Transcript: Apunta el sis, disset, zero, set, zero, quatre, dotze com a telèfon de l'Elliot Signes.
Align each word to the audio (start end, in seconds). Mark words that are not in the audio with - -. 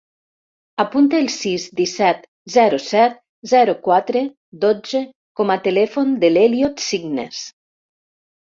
Apunta 0.83 1.17
el 1.23 1.27
sis, 1.33 1.65
disset, 1.79 2.23
zero, 2.55 2.79
set, 2.87 3.19
zero, 3.53 3.75
quatre, 3.89 4.25
dotze 4.67 5.03
com 5.41 5.55
a 5.57 5.59
telèfon 5.69 6.17
de 6.25 6.33
l'Elliot 6.35 6.87
Signes. 6.89 7.45